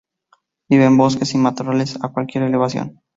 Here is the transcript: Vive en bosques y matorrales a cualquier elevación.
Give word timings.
Vive 0.67 0.85
en 0.85 0.97
bosques 0.97 1.35
y 1.35 1.37
matorrales 1.37 1.95
a 2.03 2.07
cualquier 2.09 2.45
elevación. 2.45 3.03